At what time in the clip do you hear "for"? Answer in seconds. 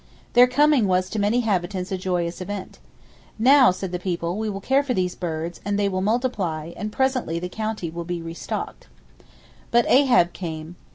4.81-4.95